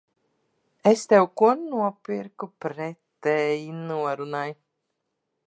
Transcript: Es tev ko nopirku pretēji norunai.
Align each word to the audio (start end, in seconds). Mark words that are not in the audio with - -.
Es 0.91 1.03
tev 1.11 1.27
ko 1.41 1.49
nopirku 1.65 2.49
pretēji 2.67 3.71
norunai. 3.85 4.47